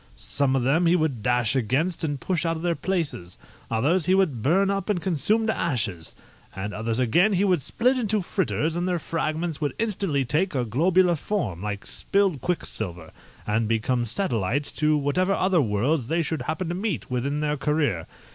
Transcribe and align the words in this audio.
Some 0.15 0.55
of 0.55 0.63
them 0.63 0.87
he 0.87 0.95
would 0.95 1.21
dash 1.21 1.55
against 1.55 2.03
and 2.03 2.19
push 2.19 2.43
out 2.43 2.55
of 2.57 2.63
their 2.63 2.73
places; 2.73 3.37
others 3.69 4.07
he 4.07 4.15
would 4.15 4.41
burn 4.41 4.71
up 4.71 4.89
and 4.89 4.99
consume 4.99 5.45
to 5.45 5.55
ashes: 5.55 6.15
and 6.55 6.73
others 6.73 6.97
again 6.97 7.33
he 7.33 7.43
would 7.43 7.61
split 7.61 7.99
into 7.99 8.21
fritters, 8.23 8.75
and 8.75 8.87
their 8.87 8.97
fragments 8.97 9.61
would 9.61 9.75
instantly 9.77 10.25
take 10.25 10.55
a 10.55 10.65
globular 10.65 11.13
form, 11.15 11.61
like 11.61 11.85
spilled 11.85 12.41
quicksilver, 12.41 13.11
and 13.45 13.67
become 13.67 14.03
satellites 14.03 14.73
to 14.73 14.97
whatever 14.97 15.33
other 15.33 15.61
worlds 15.61 16.07
they 16.07 16.23
should 16.23 16.41
happen 16.41 16.67
to 16.69 16.73
meet 16.73 17.11
with 17.11 17.23
in 17.23 17.39
their 17.41 17.55
career. 17.55 18.07